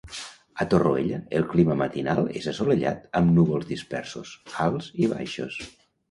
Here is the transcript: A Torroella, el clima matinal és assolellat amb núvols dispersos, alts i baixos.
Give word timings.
A 0.63 0.65
Torroella, 0.69 1.17
el 1.39 1.43
clima 1.49 1.75
matinal 1.81 2.21
és 2.39 2.47
assolellat 2.51 3.03
amb 3.19 3.33
núvols 3.39 3.67
dispersos, 3.73 4.31
alts 4.69 4.89
i 5.05 5.11
baixos. 5.13 5.59